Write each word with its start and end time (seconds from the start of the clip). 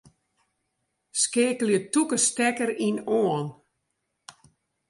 Skeakelje 1.21 1.79
tûke 1.91 2.17
stekker 2.25 2.69
ien 2.85 2.97
oan. 3.19 3.47